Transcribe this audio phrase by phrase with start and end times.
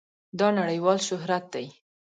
[0.39, 1.67] دا نړېوال شهرت دی.